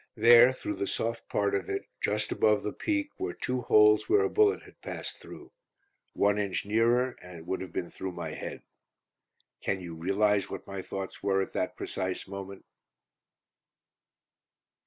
[0.17, 4.23] There, through the soft part of it, just above the peak, were two holes where
[4.23, 5.51] a bullet had passed through.
[6.13, 8.63] One inch nearer and it would have been through my head.
[9.61, 12.65] Can you realise what my thoughts were at that precise moment?